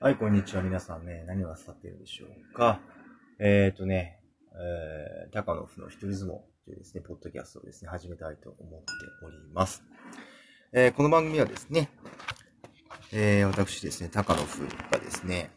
[0.00, 0.62] はい、こんにちは。
[0.62, 2.78] 皆さんね、何をなさっているでしょうか？
[3.40, 4.20] えっ、ー、とね、
[4.54, 8.86] えー、高野夫の一人相撲というですね、ポッドキャストをですね、始めたいと思って
[9.26, 9.82] おります。
[10.72, 11.90] えー、この番組はですね、
[13.10, 14.60] えー、私ですね、高野夫
[14.92, 15.50] がですね、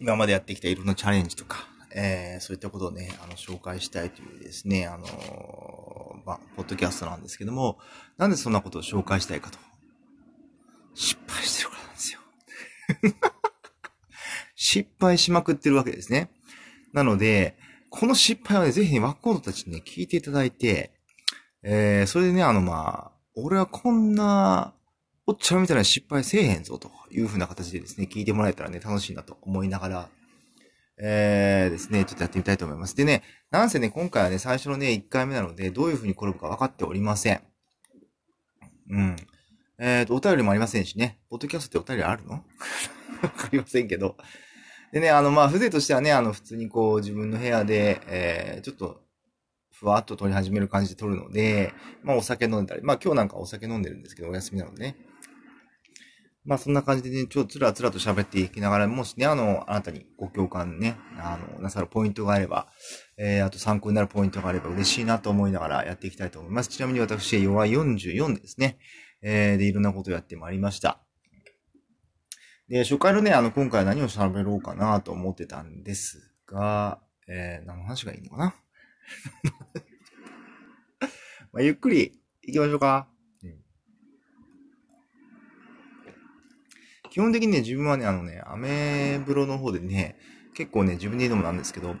[0.00, 7.78] 今までやってきたいろんなチャレンジとか、えー、そういったことをね、あの、紹介したいというですね、あのー、まあ、ポッドキャストなんですけども、
[8.18, 9.60] なんでそんなことを紹介したいかと。
[10.94, 12.18] 失敗してるからなんですよ。
[14.54, 16.30] 失敗しまくってるわけですね。
[16.92, 17.56] なので、
[17.90, 20.92] この失敗はね、ぜひね、ワッコードたちにね、聞いていただいて、
[21.62, 24.74] えー、それでね、あの、まあ、俺はこんな、
[25.26, 30.08] おっちゃんみたいな失敗せえへんぞ、という風な形でですね、聞いてもらえたらね、楽しいなと思いながら、
[30.98, 32.96] えー、ですね、ちょっとやってみたいと思います。
[32.96, 37.42] でね、なんせね、今回はね、最初のね、1回目なので、どういう風に転ぶか分かっておりません。
[38.90, 39.16] うん。
[39.78, 41.18] えっ、ー、と、お便りもありませんしね。
[41.30, 42.44] ポッドキャストってお便りあるの？
[43.22, 44.16] わかりませんけど。
[44.92, 49.02] でね、あの、まあ、風情としてはね、あの、普通にこう、自分の部屋で、えー、ちょっと、
[49.70, 54.96] ふわっと撮り始める感じで撮るので、まあ、お酒飲んだり、まあ、今日なんかお酒飲んでるんですけど、お休みなのでね。
[56.44, 62.68] まあ、そんな感じでね、ちょっとつらつらと喋っていきながら、もしね、あの、あなたにご共感ね、あの、なさるポイントがあれば、
[63.16, 66.70] えー、あと参考になるポイントがあれば嬉しいなと思いながらやっていきたいと思います。
[66.70, 68.78] ちなみに私、弱い44ですね。
[69.22, 71.00] えー、で、いろんなことをやってまいりました。
[72.68, 78.54] で、初回のね、あの、今回何を喋ろうかなと思ってたんですが、えー、何の話がいいのかな？
[81.52, 83.08] まあ、ゆっくり行きましょうか。
[87.12, 90.16] 基本的にね、自分はね、あのね、アメブロの方でね、
[90.54, 91.94] 結構ね、自分で言うのもなんですけど、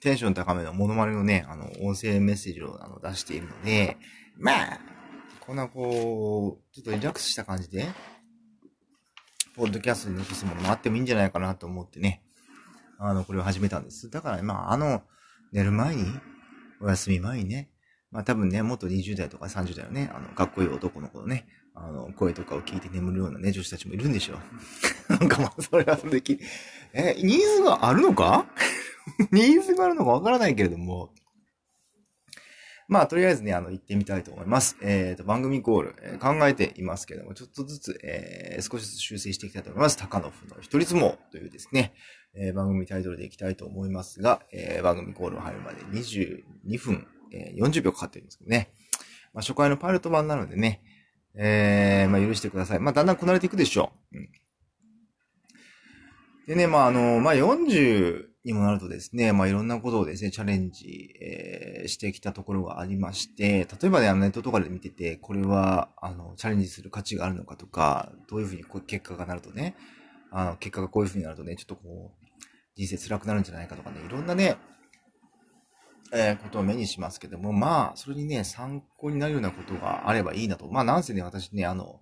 [0.00, 3.96] テンション高めのモノマネのね、あの、音声メッセージをあの出しているので、
[4.38, 4.80] まあ、
[5.46, 7.86] こんなこう、ちょっとリラックスした感じで、
[9.54, 12.24] ポッドキャストに残すものもあってもいいんじゃないかなと思ってね、
[12.98, 14.10] あの、これを始めたんです。
[14.10, 15.02] だから、まあ、あの、
[15.52, 16.04] 寝る前に、
[16.80, 17.70] お休み前にね、
[18.10, 24.38] まあ多分ね、もっと20代とか30代のね、あの、かっこいい男の子のね、あの、声とかを聞いて眠るようなね、女子たちもいるんでしょう。
[25.14, 26.40] なんかまあ、それはそれでき、
[26.92, 28.46] え、ニーズがあるのか？
[29.30, 31.12] ニーズがあるのかわからないけれども、
[32.88, 34.76] まあ、とりあえずね、あの、行ってみたいと思います。
[34.80, 39.96] えっ、ー、と、番組ゴール、えー、考えていますけども、ちょっとずつ、えー、少しずつ修正していきたいと思います。
[39.96, 41.94] 高野夫の一人相撲というですね、
[42.34, 48.70] えー、番組タイトルでいきたいと思いますが、えー、番組ゴール入るまで22分、えー、40秒かかってるんですけどね。
[49.34, 50.80] まあ、初回のパイロット版なのでね、
[51.34, 52.78] えー、まあ、許してください。
[52.78, 54.18] まあ、だんだんこなれていくでしょう。
[54.18, 54.28] うん。
[56.46, 69.74] でね、まあ、あの、まあ、40、にもなるとですね、まあいろんなことをですね、チャレンジ、えー、してきたところがありまして、例えばね、ネットとかで見てて、これは、あの、チャレンジする価値があるのかとか、どういうふうにこう結果がなるとね、
[70.30, 72.26] あの、結果がこういうふうになるとね、ちょっとこう、
[72.76, 74.56] 人生辛くなるんじゃないかとかね、いろんなね、
[76.12, 80.68] えー、ことを目にしますけども、まあ、それにね、参考になるようなことがあればいいなと。
[80.68, 82.00] まあ、なんせね、私ね、あの、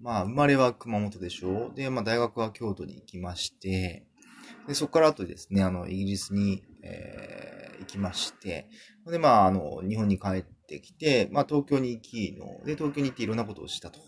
[0.00, 1.74] まあ、生まれは熊本でしょう。
[1.74, 4.06] で、まあ、大学は京都に行きまして、
[4.66, 8.68] で、そこから後ですね、あの、イギリスに、えー、行きまして、
[9.06, 14.00] で、まあ、あの、日本に帰ってきて、まあ、東京に行きの、で、東京に行っていろんなことをしたと。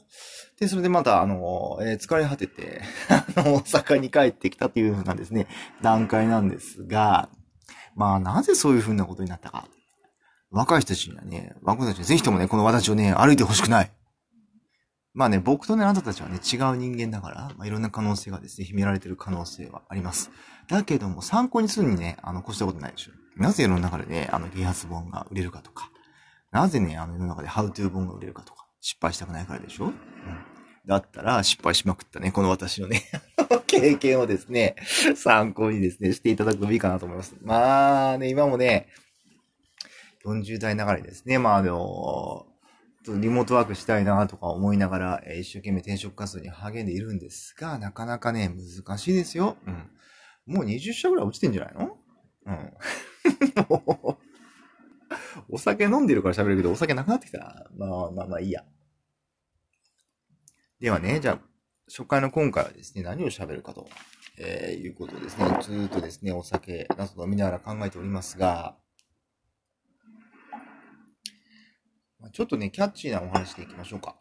[0.59, 2.83] で、それでまた、あの、えー、疲れ果てて、
[3.37, 5.47] あの、大阪に帰ってきたというふうなですね、
[5.83, 7.29] 段階なんですが、
[7.95, 9.69] まあ、なぜそういうふうなことになったか。
[10.51, 13.93] 若い人たちにはね、若い人たちにぜひともね、この私をね、歩いてほしくない。
[15.17, 20.31] まあね、僕とね、あなたたちはね、違う人間だから、まあ、いろんな可能性がですね、秘められてる可能性はあります。
[20.69, 23.13] だけども、参考にするにね、あの、越したことないでしょ。
[23.39, 25.91] なぜ世の中でね、あの、啓発本が売れるかとか、
[26.53, 29.93] なぜね、あの、世の中でハウトゥー本が売れるかとか、失敗したくないからでしょうん。
[30.87, 33.03] だったら、失敗しまくったね、この私のね
[33.67, 34.77] 経験をですね、
[35.17, 37.35] 参考にですね、していただくのもいいかなと思います。
[37.41, 38.89] まあね、今もね、
[40.27, 42.47] 40代ながらですね、まああの
[43.13, 49.57] っとリモートワークしたいなとか思いながら、え、一生懸命転職活動に励んでいるんですが、なかなかね、難しいですよ。
[49.67, 49.91] うん。
[50.47, 51.97] もう20社ぐらい落ちてんじゃないの？
[52.47, 52.73] うん。
[55.49, 57.71] お酒飲んでるから喋るけど、お酒なくなってきた。
[57.77, 58.65] まあまあまあいいや。
[60.81, 61.41] ではね、じゃあ、
[61.89, 63.89] 初回の今回はですね、何を喋るかと、
[64.39, 65.45] えー、いうことですね。
[65.63, 68.77] ずっとですね、お酒など飲みながら考えておりますが、
[72.33, 74.17] ちょっとね、キャッチーなお話でいきましょうか。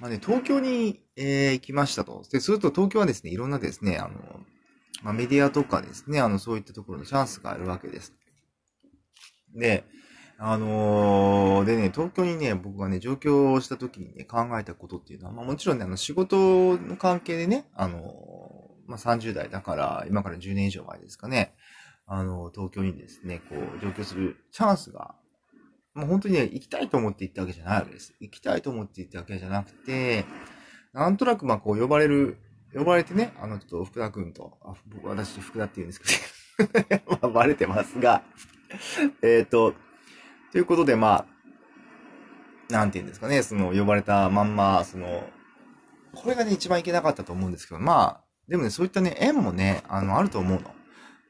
[0.00, 2.22] まあね、東京に、えー、行きましたと。
[2.30, 4.40] で、すると東京はですね、いろんなですね、あの、
[5.02, 8.14] まあ、メディアとかですね、あの、そういったところにチャンスがあるわけです。
[9.54, 9.84] で、
[10.40, 18.02] あのー、でね、東京にね、僕がね、上京した時にね、考えたことっていうのは、まあもちろんね、あの、仕事の関係でね、あのー、
[18.86, 21.54] まあ30代だから、今から10年以上前ですかね、
[22.06, 25.16] あの、東京にですね、こう、上京するチャンスが、
[25.98, 28.14] もう本当にね、行きたいと思って行ったわけじゃないわけです。
[28.20, 30.24] 行きたいと思って行ったわけじゃなくて、
[30.92, 32.38] なんとなくまあこう呼ばれる、
[32.72, 36.00] 呼ばれてね、あの、ちょっと福田くんと、あ、僕、私福田って言うんです
[36.56, 38.22] けど、 まあバレてますが、
[39.22, 39.74] えっと、
[40.52, 41.26] ということで、ま
[42.70, 45.28] あ、なんて言うんですかね、その、呼ばれたまんま、その、
[46.14, 50.70] これがね、一番いけなかったと思うんですけど、まあ、でもね、そういったね、縁もね、あの、あると思うの。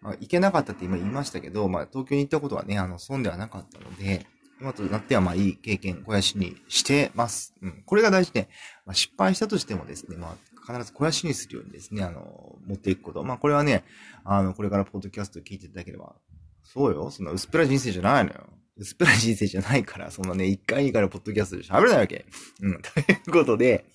[0.02, 4.26] まあ、行けなかったって今言いましたけど、まあ、東京に行ったことはね、あの、損ではなかったので、
[4.60, 7.54] 今となってはまあいい経験、肥やしにしてます。
[7.62, 7.82] うん。
[7.86, 8.48] これが大事で、
[8.86, 13.22] まあ、失敗したとしてもですね、まあ、必ず肥やしにするようにですね、あの、持っていくこと。
[13.22, 13.84] まあ、これはね、
[14.24, 16.16] あの、これからポッドキャスト聞いていただければ、
[16.64, 17.10] そうよ。
[17.10, 18.46] そんな薄っぺらい人生じゃないのよ。
[18.76, 22.26] 薄っぺらい人生じゃないから、そんなね、一回いいからポッドキャストで喋れないわけ。
[22.60, 22.82] うん。
[22.82, 23.86] ということで、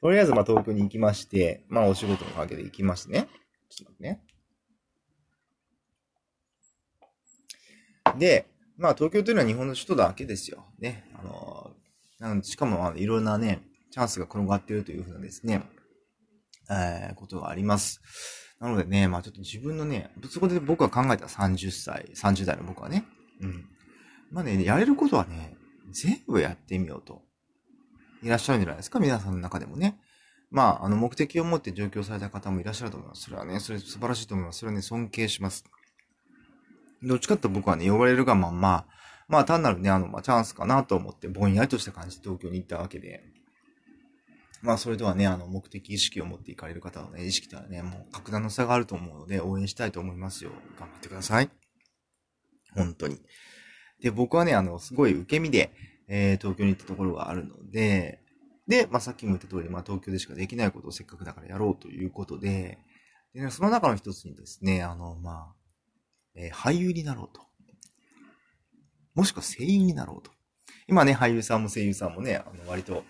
[0.00, 3.28] とりあえずまあ東京に行きまして、まあお仕事の関係で行きましてね。
[3.68, 4.20] ちょっと待ってね。
[8.18, 10.64] で、まあ東京というのは日本の首都だけですよ。
[10.78, 11.10] ね。
[11.18, 11.70] あの、
[12.18, 15.62] なんしかもいろんなね、チャンスが転がっているというふうなですね、
[16.70, 18.00] えー、ことがあります。
[18.60, 23.04] なのでね、まあちょっと自分のね、そこで僕が考えた30歳、30代の僕はね、
[23.40, 23.64] うん。
[24.30, 25.56] まあね、やれることはね、
[25.90, 27.22] 全部やってみようと。
[28.22, 29.98] いらっしゃるんじゃないですか、皆さんの中でもね。
[30.50, 33.22] まあ、あの、目的を持って上京された方もいらっしゃると思います。
[33.22, 34.60] それはね、それ素晴らしいと思います。
[34.60, 35.64] それはね、尊敬します。
[37.02, 38.86] どっちかって僕はね、呼ばれるがまんま、
[39.28, 43.24] まあ単なるね、あの、まあチャンスかなと思って、ぼんやりとした感じで東京に行ったわけで、
[44.62, 50.50] まあそれとはね、あの、目的意識を持っていかれる方のね、意識とはね、もう格段の差があると思うので、応援したいと思いますよ。
[50.78, 51.50] 頑張ってください。
[52.74, 53.20] 本当に。
[54.00, 55.72] で、僕はね、あの、すごい受け身で、
[56.08, 58.20] えー、東京に行ったところがあるので、
[58.68, 62.78] で、まあ、さっきも言った通り、まあ、東京でしかできないことをせっかくだからやろうということで、
[63.32, 65.54] でね、その中の一つにですね、あの、まあ、
[66.36, 67.42] えー、俳優になろうと。
[69.14, 70.30] もしくは声優になろうと。
[70.88, 73.04] 今ね、俳優さんも声優さんもね、あの、割と、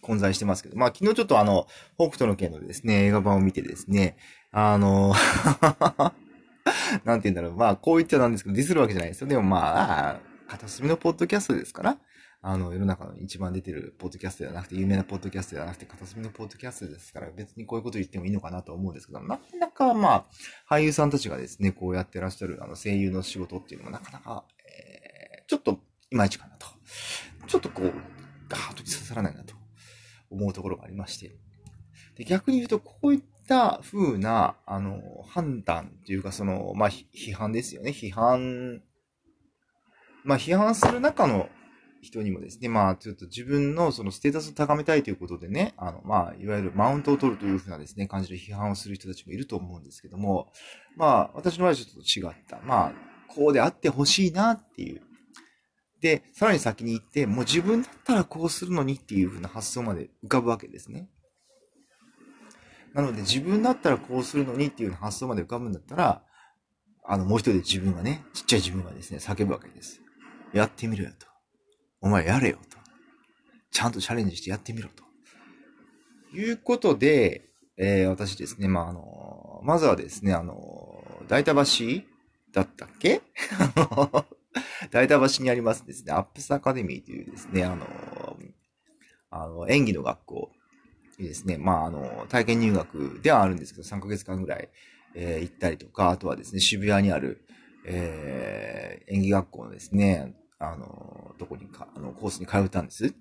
[0.00, 1.66] 混在してますけど、まあ、昨日ちょっとあの、
[1.96, 4.16] 北斗の剣のですね、映画版を見てですね、
[4.50, 5.12] あの
[7.04, 7.56] なんて言うんだろう。
[7.56, 9.26] まあ、こう言っちゃなんですけど、ディスるわけじゃないですよ。
[9.26, 11.98] でもまあ、片隅のポッドキャストですから、
[12.40, 20.26] あの、世の中の一番出てるポッドキャストではなくて、有名なポッドキャストではなくて、片隅のポッドキャストですから、別にこういうこと言ってもいいのかなと思うんですけど、なかなかま
[20.68, 25.80] あ、俳優さんたちがですね、こうやってらっしゃる、あの、声優の仕事っていうのもなかなか、えー、ちょっと、
[26.10, 26.66] いまいちかなと。
[27.48, 27.92] ちょっとこう、
[28.54, 29.54] ハートに刺さらないなと
[30.30, 31.36] 思うところがありまして。
[32.16, 37.90] で、逆に言うと、こういった風な、あの、判断というか、その、まあ、批判ですよね。
[37.90, 38.82] 批判、
[40.24, 41.48] まあ、批判する中の
[42.00, 50.52] 人にもですね、まあ、ちょっと自分のそのステータスを高めたいということでね、あの、まあ、いわゆるマウントを取るというふうなですね、感じで批判をする人たちもいると思うんですけども、
[50.96, 52.60] まあ、私の場合はちょっと違った。
[52.64, 52.92] まあ、
[53.28, 55.02] こうであってほしいなっていう。
[56.00, 61.08] で、さらに先に行って、もう自分だったらこうするのにっていうふうな発想まで浮かぶわけですね。
[62.94, 66.22] なので自分だったらこうするのにっていう発想まで浮かぶんだったら、
[67.04, 70.00] あの、もう一人で自分がね、ちっちゃい自分がですね、叫ぶわけです。
[70.52, 71.27] やってみろよと。
[72.00, 72.78] お前やれよと。
[73.70, 75.04] ちゃんとチャレンジしてやってみろと。
[76.36, 81.60] いうことで、えー、私ですね、まあ、あの、まずはですね、あの、大田橋
[82.52, 83.22] だったっけ、
[84.90, 87.86] 大田橋にありますですね、アップスアカデミーというですね、あの、
[89.30, 90.52] あの、演技の学校
[91.18, 94.68] にですね、まあ、あの、体験入学ではあるんですけど、3ヶ月間ぐらい、
[95.14, 97.44] えー、行ったりとか、あとはですね、渋谷にある、
[97.84, 103.14] えー、演技学校のですね、あの、とこにか、あの、コースに通ったんです。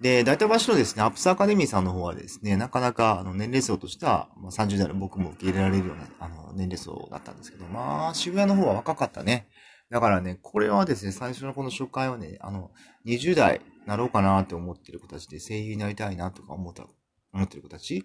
[0.00, 9.48] で、大体場所のですね、アップスアカデミーさんの方はですね、なかなか、あの、年齢層としては、まあ、30代の僕も受け入れられるような、あの、年齢層だったんですけど、まあ、渋谷の方は若かったね。
[9.88, 12.72] だからね、これはですね、最初のこの初回はね、あの、
[13.06, 16.86] 20代なろうかなって思ってる子たちで声優になりたいなとか思った、
[17.32, 18.04] 思ってる子たち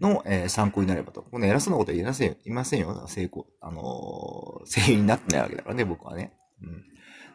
[0.00, 1.22] の、えー、参考になればと。
[1.22, 2.36] この偉そうなことは言いませんよ。
[2.44, 3.06] いませんよ。
[3.06, 6.32] 成功、あのー、声優になってないわけだからね、僕はね。
[6.62, 6.84] うん。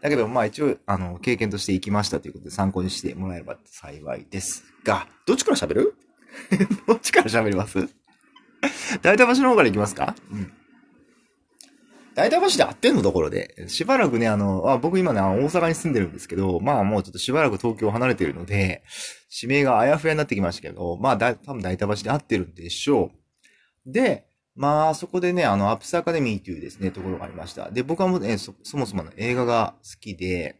[0.01, 5.95] だけど、まあ一応、あの、経験として行きましたということで参考にしてもらえれば幸いですが、どっちから喋る？
[6.87, 7.87] どっちから喋ります？
[9.01, 10.15] 大体場所の方から行きますか？
[10.31, 10.53] うん。
[12.15, 13.01] 大体橋で合ってんの？
[13.01, 18.83] ところで、しばらくね、あの、あ僕今ね、大阪に住んでるんですけど、まあもうちょっとしばらく東京を離れてるので、
[19.41, 23.11] 指名があやふやになってきましたけど、まあだ、多分大体橋で合ってるんでしょ
[23.87, 23.91] う。
[23.91, 24.25] で、
[24.59, 27.71] まあ、そこでね、あの、アップスアカデミーというですね、ところがありました。
[27.71, 30.59] で、僕はもうね、そ、そもそもの映画が好きで、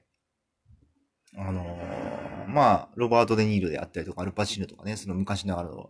[1.38, 5.90] あのー、まあ、ロバート・デ・ニールであったりとか、アルパチーノとかね、その昔ながらの、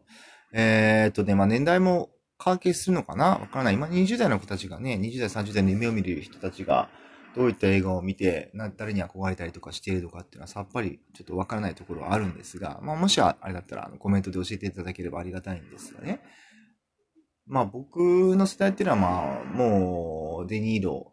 [0.54, 3.38] えー、っとね、まあ年代も関係するのかな？
[3.38, 3.76] わからない。
[3.76, 6.90] 今20代の子たちがね、20代、30代の夢を見る人たちが、
[7.36, 16.22] どういった映画を見て、誰に憧れたりとかしているのかっていうのはさっぱりちょっとわからないところはあるんですが、まあもしあれだったらあのコメントで教えていただければありがたいんですがね。
[17.50, 17.98] まあ僕
[18.38, 21.12] の世代っていうのはまあ、もう、デニーロ、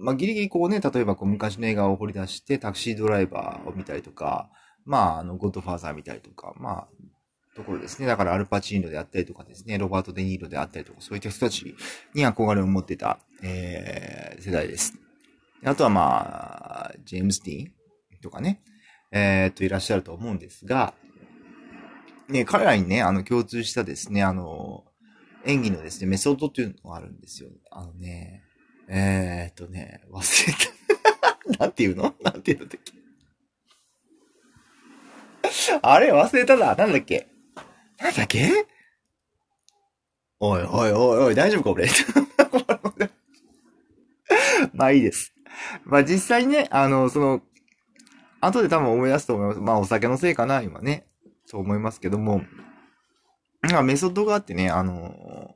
[0.00, 4.50] まあギリギリこうね、例えばこう昔の映画を掘り出してタクシードライバーを見たりとか、
[4.86, 6.88] まああの、ゴッドファーザー見たりとか、まあ、
[7.54, 8.06] ところですね。
[8.06, 11.74] だからアルパチーノであったりとかですね、ロバート・デ・ニーロであったりとか、そういった人たち
[12.14, 14.94] に憧れを持ってた、えー、世代です。
[15.64, 17.72] あとはまあ、ジェームス・ディーン
[18.22, 18.62] とかね、
[19.12, 20.94] えー、っと、いらっしゃると思うんですが、
[22.28, 24.84] ね、彼らにね、あの、共通したですね、あの、
[25.46, 27.50] 演技のですね、メソッドっていうのがあるんですよ。
[27.70, 28.42] あのね、
[28.88, 30.58] えー、っとね、忘れた。
[31.58, 32.14] なんていうの？
[32.22, 32.92] なんていうのだっけ？
[35.82, 36.74] あれ忘れたな。
[36.74, 37.28] なんだっけ？
[38.00, 38.66] なんだっけ？
[40.40, 41.88] おいおいおいおい、大丈夫か俺？
[44.72, 45.34] まあいいです。
[45.84, 47.42] まあ実際ね、あの、その、
[48.40, 49.60] 後で多分思い出すと思います。
[49.60, 51.06] まあお酒のせいかな、今ね。
[51.48, 52.42] と思いますけども。
[53.72, 55.54] まあメソッドがあってね、あの、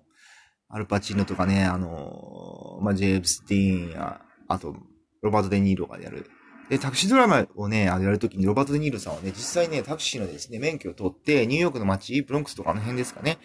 [0.68, 4.76] アルパチーノとかね、あの、まあジェームス・ディーンや、あと、
[5.22, 6.30] ロバート・デ・ニーロがやる。
[6.68, 13.38] で、タクシードラマをね、あの、やるときにロバート・デ・ニールさんはね、実際ね、タクシーのですね、免許を取って、ニューヨークの街、ブロンクスとかあの辺ですかね、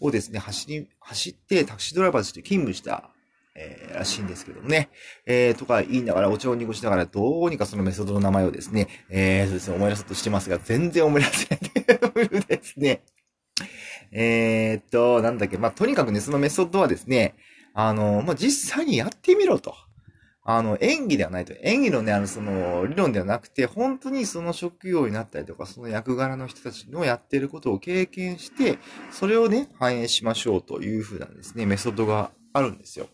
[0.00, 3.10] をですね、走り、走ってタクシードライバーとして勤務した、
[3.54, 4.88] えー、らしいんですけどもね、
[5.26, 12.28] えー、とか言いながら、お茶を濁しながら、どうにかそのメソッドの名前をですね、えー、そうですね、思い出そうとしてますが、全然思い出せない。
[12.48, 13.02] ですね。
[14.12, 17.34] えー、っと、なんだっけ、まあ、とにかくね、そのメソッドはですね、
[17.74, 19.74] あの、まあ、実際にやってみろと。
[20.42, 21.52] あの、演技ではないと。
[21.62, 28.78] 演技のね、あの、その、理論ではなくて、本当にその職業になったりとか、その役柄の人たちのやってることを経験して、
[29.12, 33.08] それをね、反映しましょうというふうなですね、メソッドがあるんですよ。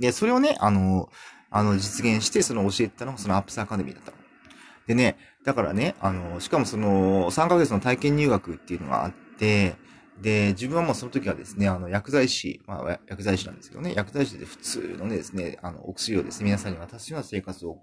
[0.00, 1.10] で、それをね、あの、
[1.50, 4.16] あの、実現して、その教えてたのが、そのアップスアカデミーだったの。
[4.86, 9.12] でね、だからね、あの、しかもその、3ヶ月の体験入学っていうのがあっ
[9.42, 9.74] て、
[10.20, 17.78] で、自分はもうその時はですね、あの、薬剤師、まあ、薬剤師なんですけどね、薬剤師で普通のねですね、あの、お薬をですね、皆さんに渡すような生活を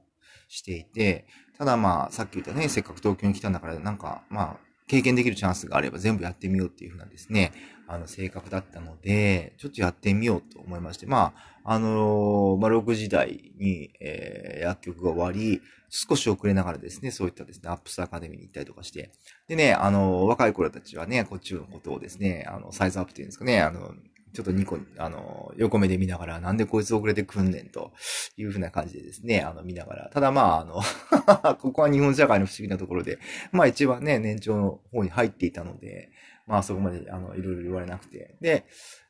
[0.47, 1.25] していて、
[1.57, 7.51] ただまあ、さっき言ったね、せっかく東京に来たんだから、なんか、まあ、経験できるチャンスがあれば全部やってみようっていうふうなですね、
[7.87, 11.33] あの、性格だったので、ちょっとやってみようと思いまして、ま
[11.65, 19.11] あ、あのー、まあ、6時台に、えー、薬局が終わり、少し遅れながらですね、そういったですね、アップスアカデミーに行ったりとかして、
[19.47, 23.93] でね、あの、若い頃たちはね、こっちのことをですね、あの、サイズアップっていうんですかね、あの、
[24.33, 27.93] ちょっとニコ、あの、横目で見ながら、なんでこいつ遅れてくんねんと
[28.37, 30.09] いうふうな感じでですね、あの、見ながら。
[30.13, 30.81] ただまあ、あの
[31.57, 33.17] ここは日本社会の不思議なところで、
[33.51, 36.11] まあ一番ね、年長の方に入っていたので、
[36.45, 38.35] まあそこまで、あの、いろいろ言われなくて。
[38.39, 38.65] で、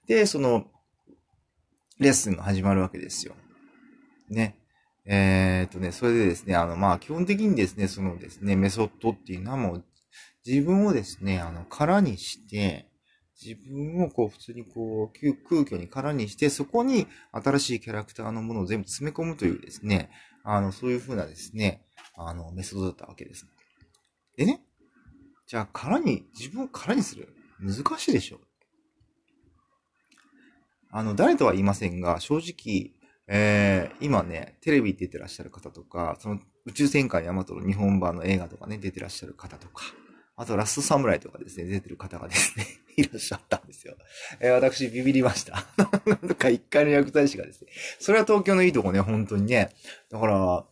[0.08, 0.66] で、その、
[2.00, 3.36] レッスンが始まるわけですよ。
[4.30, 4.56] ね。
[5.06, 9.86] えー、っとね、それでですね、あの、まあ基本的にですね、そのですね、メソッドっていうのはもう、
[10.46, 12.90] 自分をですね、あの、空にして、
[13.42, 20.10] 自分をこう普通にこう空虚に空にして、そこに新しいキャラクターのものを全部詰め込むというですね、
[20.44, 23.48] あの、そういう風なですね、あの、メソッドだったわけです。
[24.36, 24.62] でね、
[25.48, 27.34] じゃあ空に、自分を空にする？
[27.62, 28.40] 難しいでしょ。
[30.92, 32.92] あの、誰とは言いませんが、正直、
[33.32, 39.84] えー、今ね、テレビ出てらっしゃる方とか、その宇宙戦艦ヤマトの日本版の映画とかね、出てらっしゃる方とか、
[40.36, 42.66] あとラストサムライとかですね、出てる方がですね、
[42.98, 43.96] いらっしゃったんですよ。
[44.40, 45.68] えー、私ビビりました。
[46.08, 47.68] なんか一回の薬剤師がですね。
[48.00, 49.70] それは東京のいいとこね、本当にね。
[50.10, 50.66] だから、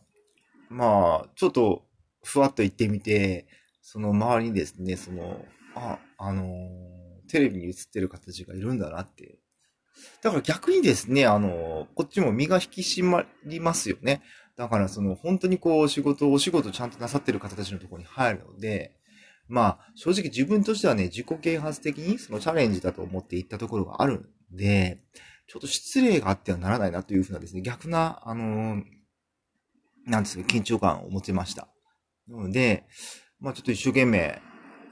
[0.68, 1.86] まあ、ちょっと、
[2.24, 3.46] ふわっと行ってみて、
[3.82, 5.44] その周りにですね、その、
[5.76, 9.38] あ、あのー、テレビに映ってる方たちがいるんだなって。
[10.22, 14.22] だから逆にですね、あの、こっちも身が引き締まりますよね。
[14.56, 18.94] だからその、本当にこう、仕事、お仕事ちゃんとなさってる方たちのところに入るので、
[19.48, 25.00] まあ、正直自分としてはね、自己啓発的にそのチャレンジだと思っていったところがあるんで、
[25.46, 28.82] ちょっと失礼があってはならないなというふうなですね、逆な、あのー、
[30.06, 31.68] なんですか、緊張感を持ちました。
[32.28, 32.84] なので、
[33.40, 34.42] まあちょっと一生懸命、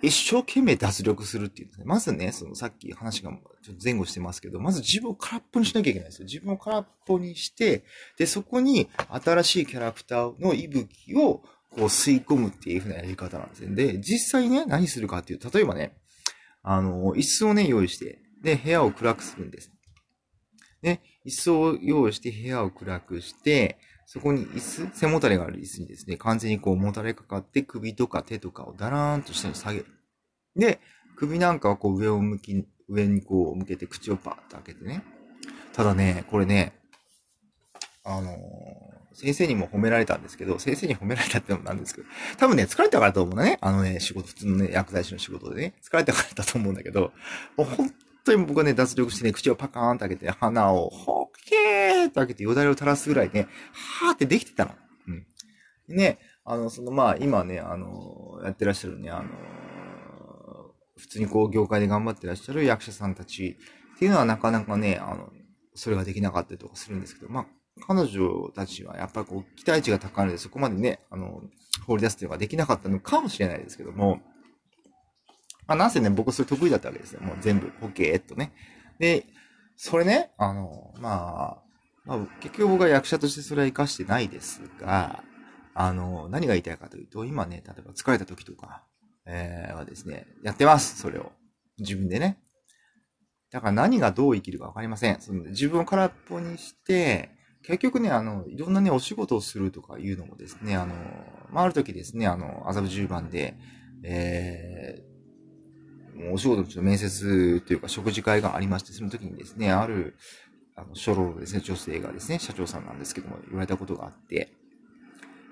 [0.06, 1.84] 一生懸命脱力するっていうんですね。
[1.86, 3.30] まずね、そのさっき話が
[3.62, 6.26] ちょっと前後してますけど、まず自分を空っぽにしなきゃいけないんですよ。
[6.26, 7.84] 自分を空っぽにして、
[8.16, 13.74] で、そこに新しいキャラクターの息吹をこう吸い込むっていう風なやり方なんですね。
[13.74, 15.96] で、実際ね、何するかっていう、例えばね、
[16.62, 19.72] あの、椅子をね、用意して、で、部屋を暗くするんです。
[20.82, 29.86] で、椅子を用意して部屋を暗くして、そこに椅子、背もたれがある椅子にですね、完全にこうもたれかかって首とか手とかをだらーんと下に下げる。
[30.56, 30.80] で、
[31.16, 35.02] 首なんかはこう上を向き、上にこう向けて口をパーッと開けてね。
[35.72, 36.72] ただね、これね、
[38.04, 38.36] あのー、
[39.12, 43.58] 先生にも褒められたんですけど、先生に褒められたってのもなんですけど、多分ね、疲れたからと思うんだね。
[43.60, 47.12] あのね、仕事、普通のね、薬剤師の仕事でね、疲れたからだと思うんだけど、
[47.56, 47.90] もう本
[48.24, 54.74] 当に僕はね、脱力してね、口をパカーンと開けて、鼻をほっけーと開けてよだれを垂らすぐらいね、はーってできてたの。
[55.08, 55.26] うん。
[55.88, 59.28] ね、あの、そのまあ、今ね、あの、やってらっしゃるね、あの、
[60.98, 63.56] 普通にこう、業界で頑張ってらっしゃる役者さんたち
[63.96, 65.30] っていうのはなかなかね、あの、
[65.74, 67.46] それができなかったりとかするんですけど、まあ、
[67.86, 71.42] 彼女たちはやっぱりこう、期待値が高いので、そこまでね、あの、
[71.86, 74.20] 放り出すっていうのができなかったのかもしれないですけども、
[75.66, 77.20] まあ、なんせね、僕それ得意だったわけですよ。
[77.20, 78.52] もう全部、ポケーっとね。
[78.98, 79.26] で、
[79.76, 81.62] それね、あの、まあ、
[82.06, 85.22] まあ、結局僕は役者としてそれは活かしてないですが、
[85.74, 88.84] あの、何が言いたいかというと、今ね、例えば疲れた時とか、
[89.26, 91.32] えー、はですね、やってます、それを。
[91.78, 92.38] 自分でね。
[93.50, 95.20] だから何がどう生きるかわかりません。
[95.20, 97.30] その自分を空っぽにして、
[97.62, 100.94] 結局ね、あの、いろんなね、お仕事をするとかいうのもですね、あの、
[101.50, 103.56] まあ、ある時ですね、あの、麻布十番で、
[104.04, 110.16] えー、お仕事の面接というか食事会がありまして、その時にですね、ある、
[110.76, 114.52] あの、初老ですね、女性がですね、社長さんなんですけども、言われたことがあって、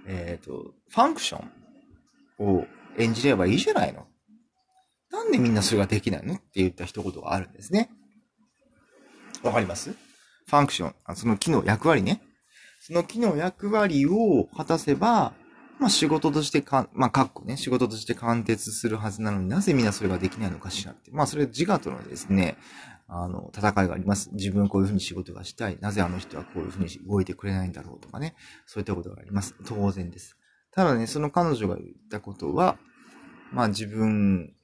[0.07, 2.66] えっ、ー、と、ファンクションを
[2.98, 4.06] 演じればいいじゃないの。
[5.10, 7.90] なんでみんなそれができないのって言った一言があるんですね。
[9.42, 9.90] わかります？
[9.90, 12.20] ファンクションあ、その機能、役割ね。
[12.80, 15.32] その機能、役割を果たせば、
[15.78, 21.10] まあ仕事としてか、まあかっこね、仕事として貫徹するはずなのになぜみんなそれができないのかしらって。
[21.10, 22.56] まあそれ自我とのですね、
[23.08, 24.30] あの、戦いがあります。
[24.32, 25.78] 自分はこういうふうに仕事がしたい。
[25.80, 28.34] なぜあの人はこういうふうに動いてくれないんだろうとかね。
[28.66, 29.54] そういったことがあります。
[29.66, 30.36] 当然です。
[30.75, 32.78] ただね、その彼女が言ったことは、
[33.52, 34.54] まあ自分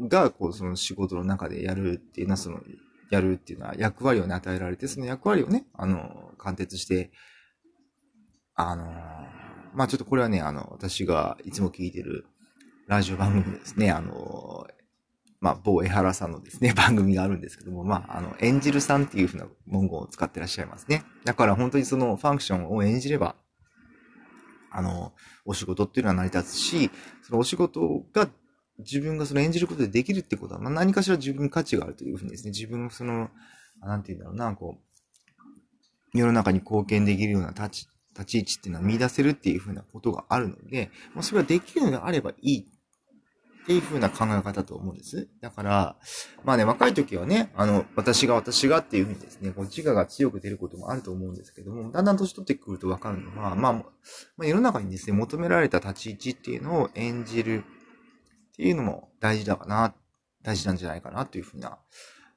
[0.00, 2.60] が、こう、その仕事の中でやるっていうのは、その、
[3.10, 7.10] やるっていうのは役割をね、与えられて、その役割をね、あの、貫徹して、
[8.54, 8.84] あの、
[9.74, 12.26] まあちょっとこれはね、あの、私がいつも聞いてる
[12.86, 14.66] ラジオ番組ですね、あの、
[15.40, 21.04] まあ、某江原さんのですね、番組があるんですけども、まあ、あの、演じるさんっていうふうな文言を使ってらっしゃいますね。
[21.24, 23.36] だから本当にそのファンクションを演じれば、
[24.70, 25.12] あの、
[25.44, 26.90] お仕事っていうのは成り立つし、
[27.22, 28.28] そのお仕事が
[28.78, 33.30] 自分がその演じることでできるってことは、まあ、何かしら自分に価値があるというふうにですね、自分のその、
[33.80, 34.78] なんて言うんだろうな、こ
[36.14, 42.66] う、世の中に貢献できるような立ち、立ち位置っていうのは見出せるっていうふうなことがあるので、まあ、それはできるのであればいい
[43.68, 45.28] っていう風な考え方と思うんです。
[45.42, 45.96] だから、
[46.42, 53.84] まあね、若い時はね、あの、私が私がっていう風にですね、こう自我が強く出ることもあると思うんですけども、だんだん年取ってくるとわかるのは、まあ、ま
[54.40, 57.62] あ、世の中にですね、求められた立ち位置っていうのを演じる
[58.52, 59.94] っていうのも大事だかな、
[60.42, 61.76] 大事なんじゃないかなというふうな、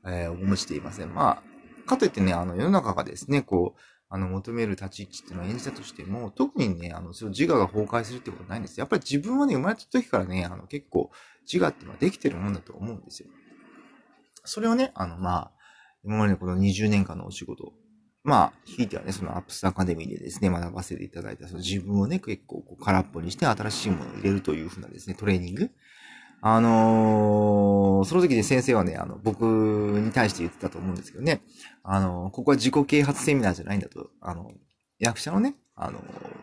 [0.06, 1.14] えー、思っていません。
[1.14, 1.42] ま
[1.86, 3.80] あ、かといってね、あの、世の中がですね、こう、
[4.14, 11.12] あの、求める立ち位置っていうのを演じたとしても、特にね、あの、その自我が崩壊するってことはないんですやっぱり自分はね、生まれた時からね、あの、結構
[11.52, 13.30] 自我っていうのはできてるもんだと思うんですよ。
[14.44, 15.52] それをね、あの、まあ、
[16.04, 17.72] 今までのこの20年間のお仕事、
[18.24, 25.72] まあ、ひいてはね、そのアップスアカデミーでですね、学ばせていただいた、その自分をね、結構こう空っぽにして新しいものを入れるというふうなですね、トレーニング。
[26.44, 31.42] あのー、その時に先生はね、あの、僕に対して言ってたと思うんですけどね、
[31.84, 34.52] あの、ここは自己啓発セミナーじゃないんだと、あの、
[35.00, 36.00] 役者のね、あの、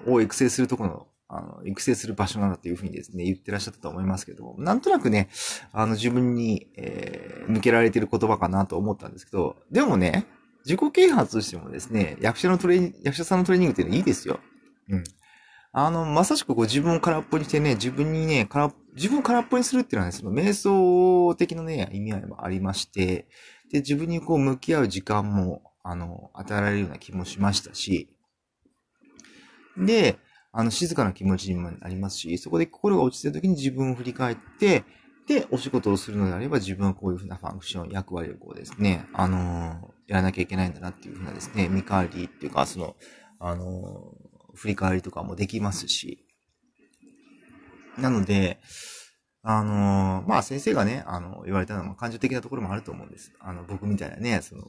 [0.06, 5.28] を育成するところの、あの、育成する場所なんだというふうにですね、言ってらっしゃったと思いますけども、なんとなくね、
[5.72, 10.26] あの、自分に、えー、抜けられてる言葉かなと思ったんですけど、でもね、
[10.64, 14.40] 自己啓発としてもですね、役者のトレ役者さんのトレーニングっていうのはいいですよ。
[14.88, 15.04] うん。
[15.72, 23.28] あの、まさしくこう自分を空っぽにしてね、自分にね、空っ、自分を空っぽにするっていうのはね、その瞑想的なね、意味合いもありまして、
[23.70, 28.08] で、自分にこう向き合う時間も、あの、与えられるような気もしましたし、
[29.76, 30.18] で、
[30.50, 34.84] あの、静かな気持ちにもなりますし、そこで心が落ちてる時に自分を振り返って、
[35.28, 42.96] で、お仕事をするのであれば自分はこういうふうなファンクション、役割をこうですね、あのやらなきゃいけないんだなっていうふうなですね、見返りっていうか、その、
[43.38, 44.14] あの
[44.54, 46.24] 振り返りとかもできますし。
[47.98, 48.58] なので、
[49.42, 53.32] あのまあ先生がね、あの、言われたのは感情的なところもあると思うんです。
[53.40, 54.64] あの、僕みたいなね、その、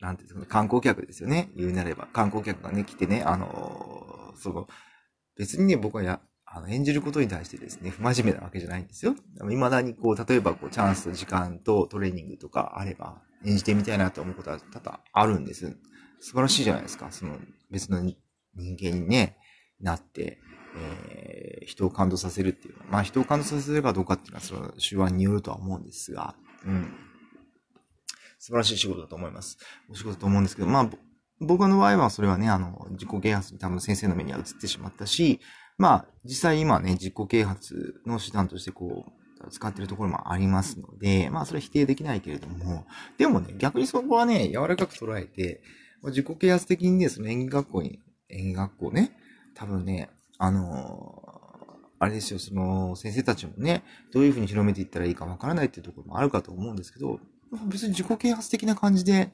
[0.00, 1.50] なんていうんですかね、観光客ですよね。
[1.56, 2.08] 言うなれば。
[2.12, 4.68] 観光客がね、来てね、あのその、
[5.36, 9.14] 別にね、僕はや、あの、演じることに対してですね、不真面目なわけじゃないんですよ。
[9.48, 15.76] 未だにこう、例えばこう、チャンスと時間とトレーニングとかあれば、演じてみたいなと思うことは多々あるんです。
[16.20, 17.10] 素晴らしいじゃないですか。
[17.10, 17.38] その
[17.70, 18.16] 別の人
[18.54, 19.36] 間にね、
[19.80, 20.38] なって、
[20.76, 22.74] えー、人を感動させるっていう。
[22.90, 26.34] まあ人を感動させるかどうかっていうのはその手腕によるとは思うんですが、
[26.66, 26.92] うん。
[28.38, 29.58] 素晴らしい仕事だと思います。
[29.90, 30.90] お仕事だと思うんですけど、まあ
[31.40, 35.40] 僕の場合はそれはね、あの、自己啓発に多分先生の目には映ってしまったし、
[35.78, 42.84] まあ実際今ね、自己啓発の手段としてこう、使ってるところもありますので、まあそれは否定できないけれども、
[43.16, 45.62] でもね、逆にそこはね、柔らかく捉えて、
[46.04, 49.12] 自己啓発的にね、その演技学校に、演技学校ね、
[49.54, 50.10] 多分ね、
[50.42, 51.22] あの
[51.98, 57.20] あれですよ、その先生たちもね、どういうふうに広めていったらいいかわからないっていうところもあるかと思うんですけど、
[57.66, 59.32] 別に自己啓発的な感じで、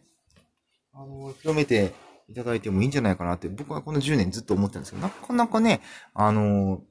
[0.92, 1.94] あの、広めて
[2.28, 5.80] いただいてもいいんじゃないかなって、僕はこの10年ずっと思ってるんですけど、なかなかね、
[6.12, 6.82] あの、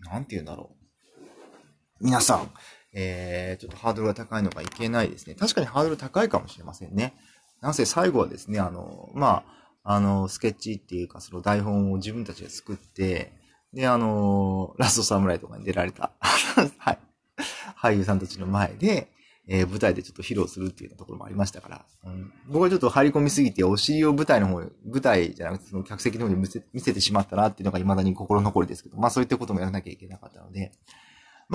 [0.00, 2.04] なんて言うんだろう。
[2.04, 2.50] 皆さん、
[2.92, 5.34] えー、ちょっとハードルが高いのがいけないですね。
[5.34, 7.14] 確かにハードル高いかもしれませんね。
[7.62, 13.32] なんせ最後はですね、あの、まあ、あの、スケッチっていうか、その台本を自分たちで作って、
[13.74, 16.12] で、あの、ラストサムライとかに出られた、
[16.78, 16.98] はい、
[17.76, 19.12] 俳優さんたちの前で、
[19.46, 30.72] えー、舞台でちょっと披露するっていうところもありましたから、うん、僕はちょっと入り込みすぎて、お尻を舞台の方、舞台じゃなくてその客席の方に見せ見せてしまったなっていうのが未だに心残りですけど、まあそういったこともやらなきゃいけなかったので、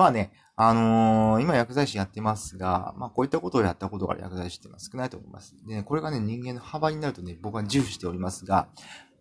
[0.00, 5.54] まあね、あのー、今薬剤師やってますが、まあこういったことをやったことが薬剤師っていうのは少ないと思います。
[5.66, 8.70] で、これがね、人間の幅になるとね、僕は重視しておりますが、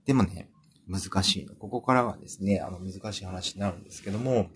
[0.05, 0.49] でもね、
[0.87, 1.53] 難しいの。
[1.55, 4.47] ここからはですね、あの、難しい話になるんですけども、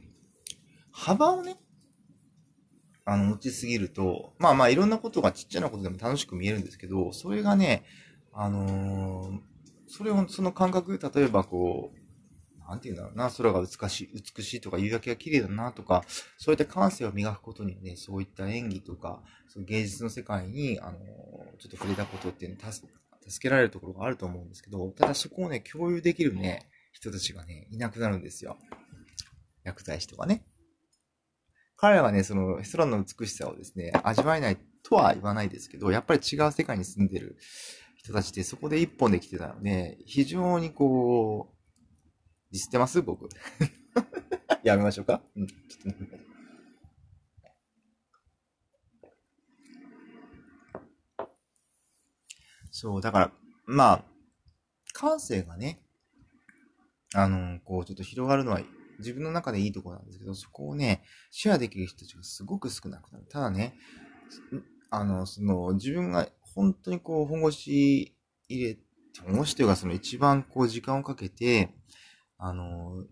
[0.93, 1.57] 幅をね、
[3.03, 7.83] あの、持ちすぎると、まあまあいろんなことがちっちゃなことでも楽しく見えるんですけど、それがね、
[8.31, 9.39] あのー、
[9.87, 12.02] それを、その感覚、例えばこう、
[12.67, 16.03] なんて言うんだろうな、空が美しい、美しいとか、夕焼けが綺麗だなとか、
[16.37, 20.99] そういった感性を磨くことにね、そういった演技とか、その芸術の世界に、あの、
[21.59, 22.87] ちょっと触れたことっていうの助
[23.41, 28.57] けられるところがあると思うんですけど、ただそこをね、共有できるね、人たちがね、いなくなるんですよ。
[29.63, 30.45] 薬剤師とかね。
[31.75, 37.37] 彼らはね、その空の美しさをですね、味わえないとは言わないですけど、やっぱり違う世界に住んでる
[37.97, 41.52] 人たちでそこで一本で来てたので、非常にこう、
[42.53, 43.01] ディスってます？
[43.01, 43.27] 僕。
[44.63, 45.23] やめましょうか？
[45.35, 45.47] うん。
[45.47, 45.55] ちょ
[45.91, 46.23] っと
[52.69, 53.31] そう、だから、
[53.65, 54.05] まあ、
[54.93, 55.79] 感性がね、
[57.15, 58.61] あの、こう、ちょっと広がるのは
[58.99, 63.25] 自分の中でいいところなんですけど、そこをね、シェアできる人たちがすごく少なくなる。
[63.29, 63.75] ただね、
[64.91, 68.15] あの、その、自分が本当にこう、本腰
[68.47, 68.77] 入れ、
[69.23, 71.73] 本腰というか、その一番こう、時間をかけて、
[72.45, 73.05] あの、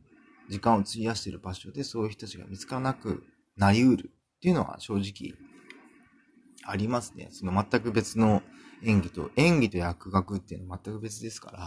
[0.49, 3.23] 時間を費やしている場所でそういう人たちが見つからなく
[3.55, 5.33] なり得るっていうのは正直
[6.65, 7.29] ありますね。
[7.31, 8.43] その全く別の
[8.83, 11.59] 演技と、演技と役学っていうのは全く別ですから、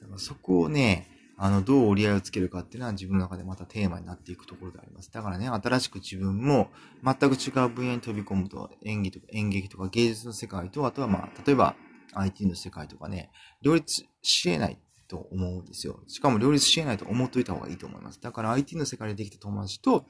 [0.00, 5.12] だからそこをね、あの、どう折り合いをつけるかっていうのは自分の中でまたテーマになっていくところであります。
[5.12, 6.68] だからね、新しく自分も
[7.04, 11.76] 全く違う分野に飛び込むと、演技とか演劇とか芸術の世界と、あとはまあ、例えば
[12.14, 13.30] IT の世界とかね、
[13.62, 14.78] 両立し得ない
[15.14, 16.00] と思うんですよ。
[16.08, 18.20] しかも両立し得ないと思っといた方がいいと思います。
[18.20, 20.06] だから IT の世界でできた友達と、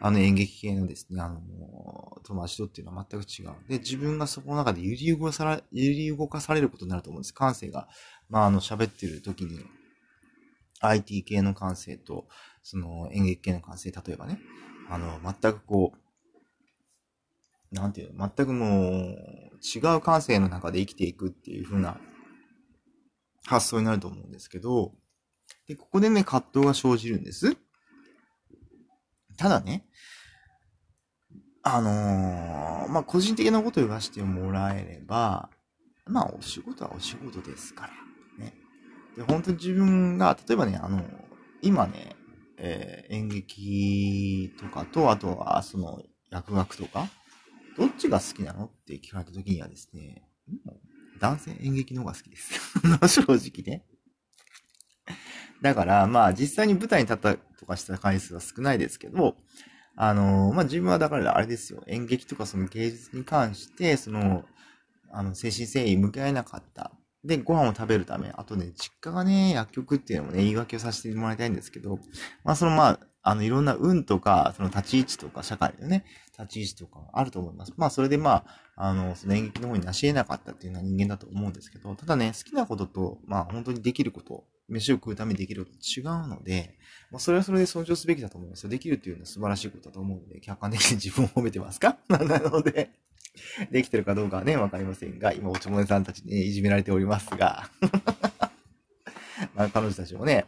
[0.00, 1.40] あの演劇系のですね、あの、
[2.24, 3.50] 友達とっていうのは全く違う。
[3.68, 7.34] で、自分がそこの中で揺り動かされ、揺り動かされることになると思うんです。
[7.34, 7.88] 感性が。
[8.30, 9.60] まあ、あの、喋ってる時に、
[10.80, 12.26] IT 系の感性と、
[12.62, 14.40] その演劇系の感性、例えばね、
[14.88, 19.16] あの、全くこう、なんていうの、全くもう、
[19.62, 22.00] 違う感性の中で生きていくっていう風な
[23.48, 24.92] 発想になると思うんですけど、
[25.66, 27.56] で、ここでね、葛藤が生じるんです。
[29.38, 29.86] ただね、
[31.62, 35.48] あのー、まあ、個人的なことを言わせてもらえれば、
[36.06, 37.90] まあ、お仕事はお仕事ですか
[38.38, 38.54] ら、ね。
[39.16, 41.02] で、本当に自分が、例えばね、あの、
[41.62, 42.16] 今ね、
[42.58, 47.08] えー、演劇とかと、あとは、その、薬学とか、
[47.78, 48.66] どっちが好きなの？
[48.66, 50.28] って聞かれた時にはですね、
[51.18, 52.54] 男性演劇の方が好きです。
[53.08, 53.84] 正直ね。
[55.62, 59.36] だから、まあ実際に舞台に立ったとかした回数は少ないですけど、
[59.96, 64.44] あの、まあ自分はだからあれですよ、演劇とかその芸術に関して、その、
[65.10, 66.92] あの、精神誠意向き合えなかった。
[67.24, 71.98] で、ご飯を食べるため、あとね、実家がね、薬局っていうのもね、言い訳をさせてもらいたいんですけど、
[72.44, 76.04] まあそのまあ、あの、いろんな運とか、その立ち位置とか、社会のね、
[76.38, 77.72] 立ち位置とかあると思います。
[77.76, 78.44] まあ、それでま
[78.76, 86.76] あ、あの、その演劇の方に成し得なかったっていうのは人間だと思うんですけど、ただね、好きなことと、まあ、本当にできること、飯を食うためにできること違うので、
[87.10, 88.70] まあ、それはそれで尊重すべきだと思いますよ。
[88.70, 91.96] できるっていうのは素晴らしいことだと思うので、客観的に 自分を褒めてますか？
[92.08, 92.90] なので
[93.70, 97.70] できてるかどうかはね、わかりませんが、今、おちもねさんたちに、ね、いじめられておりますが、
[99.54, 100.46] まあ、彼女たちもね、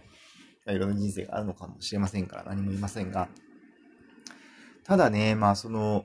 [0.67, 3.29] いろんな人生があるのかもしれませんから何も言いませんが、
[4.85, 6.05] ただね、まあその、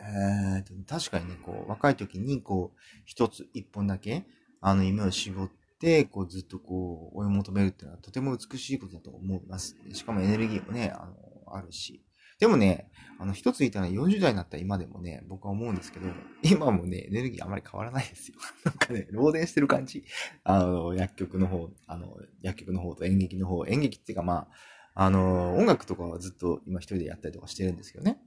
[0.00, 4.24] えー、確かにね、こう、若い時に、こう、一つ、一本だけ、
[4.60, 5.50] あの、夢を絞っ
[5.80, 9.76] て、こう、ずっとこう、追い求めるっていうのはとても美しいことだと思います。
[9.92, 12.04] しかもエネルギーもね、あの、あるし。
[12.38, 16.06] でもね、あの、一つ言ったら40代になった今でもね、僕は思うんですけど、
[16.42, 18.36] 今もね、エネルギーあまり変わらないですよ。
[18.64, 20.04] なんかね、漏電してる感じ。
[20.44, 24.48] あの、薬局の方、あの、薬局の方と演劇の方、演劇っていうかま
[24.94, 28.20] あ、あの、音楽とかはずっと今一人でやったりとかしてるんですけどね。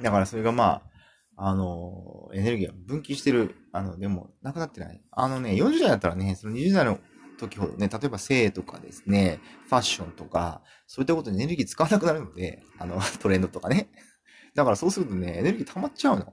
[0.00, 0.92] だからそれがまあ、
[1.36, 5.02] あの、エネルギーが分岐してる、あの、でも、なくなってない。
[5.10, 6.98] あのね、40代だったらね、その20代の
[7.42, 13.90] 時ほどね、例えば性とかですね、ファッションとか、そういったことにエネルギー使わなくなるので、あの、 トレンドとかね。
[14.54, 16.24] だからそうするとね、エネルギー溜まっちゃうの。
[16.24, 16.28] い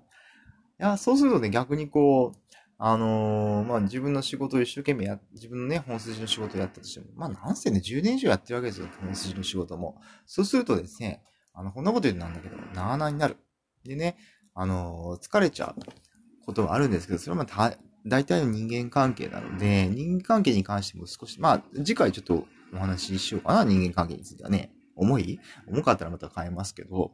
[0.78, 10.00] や、そうするとね、逆にこう、あのー、まあ、自分の仕事を一生懸命や、自分のね、本筋の仕事をやったとしても、まあ、なんせね、10年以上やってるわけですよ、本筋の仕事も。
[10.26, 11.22] そうするとですね、
[11.54, 13.36] あの、こんなこと言うとなんだけど、なあなあになる。
[13.84, 14.16] でね、
[14.54, 15.82] あのー、疲れちゃう
[16.46, 17.74] ことはあるんですけど、それはまあ、
[18.06, 24.72] 大体の人間関係なので、人間関係に関しても少し、まあ、次回ちょっとお話ししようかな、人間関係についてはね。
[24.96, 27.14] 重い重かったらまた変えますけど、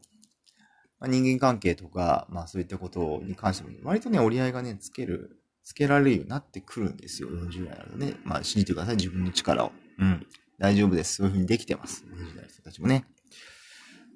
[1.00, 8.16] まあ、人間関係とか、まあそういったことに関しても、割とね、折り合いがね、つける、つけられるようになってくるんですよ、40代なのでね。
[8.24, 9.72] まあ信じてください、自分の力を。
[10.00, 10.26] うん。
[10.58, 11.16] 大丈夫です。
[11.16, 12.06] そういうふうにできてます。
[12.06, 13.06] 40代の人たちもね。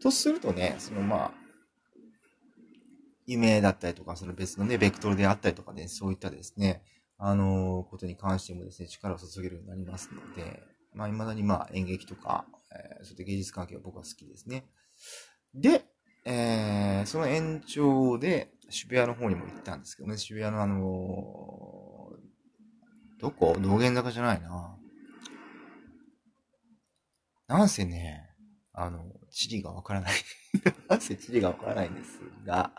[0.01, 1.31] とするとね、そのまあ、
[3.29, 6.83] 夢だったりとか、その別のね、ベクトルであったりとかね、そういったですね、
[7.17, 10.63] あのー、ことに関してもですね、力を注げるようになりますので、
[10.93, 14.65] まあ、未だにまあ、演劇とか、えー、そういった芸術関係は僕は好きですね。
[15.53, 15.85] で、
[16.25, 23.55] えー、その延長で、渋谷の方にも行ったんですけどね、渋谷のあのー、どこ？
[23.59, 24.77] 道玄坂じゃないな。
[27.47, 28.29] なんせね、
[28.73, 30.13] あの、地理がわからない
[30.87, 32.71] なんせ地理がわからないんですが、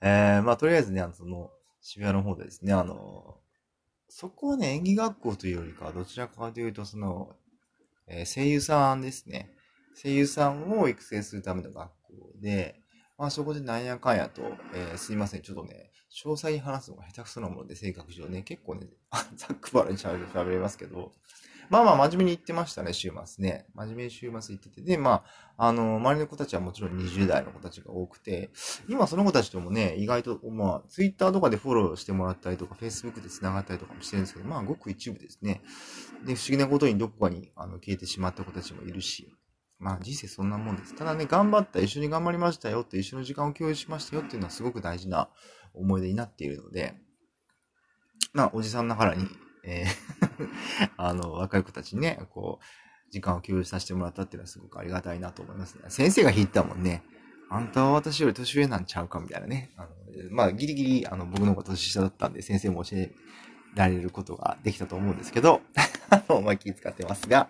[0.00, 3.38] えー、まあ、とりあえずね、あの、その、渋谷の方でですね、あの、
[4.08, 7.36] そこはね、演技学校というよりか、どちらかというと、その、
[8.06, 9.50] えー、声優さんですね。
[10.00, 12.80] 声優さんを育成するための学校で、
[13.18, 15.90] まあそこでなんやかんやと、えー、すいません、ちょっとね、
[16.24, 18.86] 詳細に話すのが下手くそなもので、性格上ね、結構ね、
[19.36, 21.12] ざっくばらに喋れますけど、
[21.70, 23.66] まあまあ真面目に言ってましたね、週末ね。
[23.74, 24.80] 真面目に週末行ってて。
[24.80, 25.24] で、ま
[25.56, 28.50] あ、あの、周りの子たちはもちろん20代の子たちが多くて、
[28.88, 35.60] 今その子たちともね、意外と、まあ、ツイッターとかでフォローしてもらったりとか、Facebook で繋がったりとかもしてるんですけど、まあ、ごく一部ですね。
[36.24, 39.30] で、不思議なことにどこかにあの消えてしまった子たちもいるし、
[39.78, 40.94] まあ人生そんなもんです。
[40.94, 45.28] ただね、頑張った、一緒に頑張りましたよって、一緒の時間を共有しましたよっていうのはすごく大事な
[45.74, 46.94] 思い出になっているので、
[48.32, 49.26] まあ、おじさんながらに、
[49.64, 50.18] えー
[50.96, 55.84] あの、若い子たちにね、こう、時間を共有させてもらったっていうのはすごくありがたいなと思いますね。
[55.88, 57.02] 先生が引いたもんね。
[57.50, 59.72] あんたは私より年上なんちゃうかみたいなね。
[59.76, 59.88] あの
[60.30, 63.12] まあ、ギリギリ、あの、僕の方が年下だったんで、先生も教え
[63.74, 65.62] られることができたと思うんですけど、
[66.10, 67.48] あの、まあ、気遣ってますが、